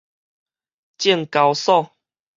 [0.97, 1.93] 證交所